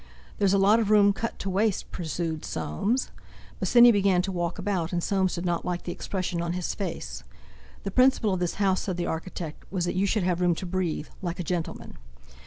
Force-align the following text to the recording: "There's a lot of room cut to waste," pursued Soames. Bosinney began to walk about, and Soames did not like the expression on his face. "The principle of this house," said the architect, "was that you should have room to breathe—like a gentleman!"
"There's 0.39 0.51
a 0.55 0.57
lot 0.57 0.79
of 0.79 0.89
room 0.89 1.13
cut 1.13 1.37
to 1.37 1.49
waste," 1.51 1.91
pursued 1.91 2.43
Soames. 2.43 3.11
Bosinney 3.59 3.91
began 3.91 4.23
to 4.23 4.31
walk 4.31 4.57
about, 4.57 4.91
and 4.91 5.03
Soames 5.03 5.35
did 5.35 5.45
not 5.45 5.63
like 5.63 5.83
the 5.83 5.91
expression 5.91 6.41
on 6.41 6.53
his 6.53 6.73
face. 6.73 7.23
"The 7.83 7.91
principle 7.91 8.33
of 8.33 8.39
this 8.39 8.55
house," 8.55 8.81
said 8.81 8.97
the 8.97 9.05
architect, 9.05 9.63
"was 9.71 9.85
that 9.85 9.93
you 9.93 10.07
should 10.07 10.23
have 10.23 10.41
room 10.41 10.55
to 10.55 10.65
breathe—like 10.65 11.39
a 11.39 11.43
gentleman!" 11.43 11.99